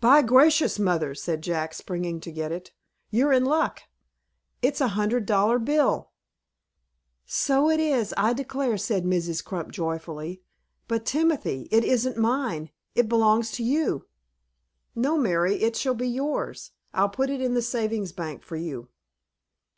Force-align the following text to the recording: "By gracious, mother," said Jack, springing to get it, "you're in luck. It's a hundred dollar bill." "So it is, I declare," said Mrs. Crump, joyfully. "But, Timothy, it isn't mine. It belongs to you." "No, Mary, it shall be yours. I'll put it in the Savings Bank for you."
"By 0.00 0.22
gracious, 0.22 0.78
mother," 0.78 1.14
said 1.14 1.42
Jack, 1.42 1.74
springing 1.74 2.20
to 2.20 2.32
get 2.32 2.50
it, 2.52 2.70
"you're 3.10 3.34
in 3.34 3.44
luck. 3.44 3.80
It's 4.62 4.80
a 4.80 4.88
hundred 4.96 5.26
dollar 5.26 5.58
bill." 5.58 6.12
"So 7.26 7.68
it 7.68 7.78
is, 7.78 8.14
I 8.16 8.32
declare," 8.32 8.78
said 8.78 9.04
Mrs. 9.04 9.44
Crump, 9.44 9.70
joyfully. 9.72 10.40
"But, 10.86 11.04
Timothy, 11.04 11.68
it 11.70 11.84
isn't 11.84 12.16
mine. 12.16 12.70
It 12.94 13.10
belongs 13.10 13.50
to 13.56 13.62
you." 13.62 14.06
"No, 14.94 15.18
Mary, 15.18 15.56
it 15.56 15.76
shall 15.76 15.92
be 15.94 16.08
yours. 16.08 16.70
I'll 16.94 17.10
put 17.10 17.28
it 17.28 17.42
in 17.42 17.52
the 17.52 17.60
Savings 17.60 18.12
Bank 18.12 18.42
for 18.42 18.56
you." 18.56 18.88